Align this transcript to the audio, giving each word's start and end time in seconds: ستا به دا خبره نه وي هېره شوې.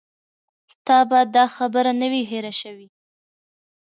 ستا 0.71 0.97
به 1.09 1.19
دا 1.35 1.45
خبره 1.55 1.91
نه 2.01 2.07
وي 2.11 2.21
هېره 2.31 2.53
شوې. 2.61 2.87